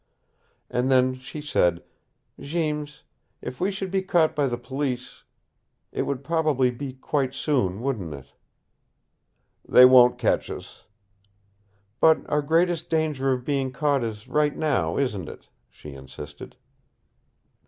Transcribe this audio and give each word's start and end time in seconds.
And 0.67 0.89
then 0.89 1.13
she 1.13 1.41
said, 1.41 1.83
"Jeems, 2.39 3.03
if 3.39 3.61
we 3.61 3.69
should 3.69 3.91
be 3.91 4.01
caught 4.01 4.35
by 4.35 4.47
the 4.47 4.57
Police 4.57 5.25
it 5.91 6.07
would 6.07 6.23
probably 6.23 6.71
be 6.71 6.93
quite 6.93 7.35
soon, 7.35 7.81
wouldn't 7.83 8.11
it?" 8.15 8.33
"They 9.63 9.85
won't 9.85 10.17
catch 10.17 10.49
us." 10.49 10.85
"But 11.99 12.27
our 12.27 12.41
greatest 12.41 12.89
danger 12.89 13.31
of 13.31 13.45
being 13.45 13.71
caught 13.71 14.03
is 14.03 14.27
right 14.27 14.57
now, 14.57 14.97
isn't 14.97 15.29
it?" 15.29 15.49
she 15.69 15.93
insisted. 15.93 16.55